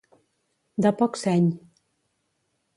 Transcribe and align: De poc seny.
De 0.85 0.93
poc 1.03 1.21
seny. 1.25 1.47